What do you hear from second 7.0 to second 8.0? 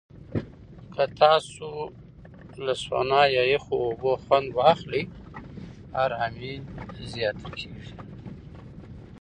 زیاته کېږي.